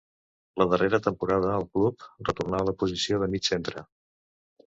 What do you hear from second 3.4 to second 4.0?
centre.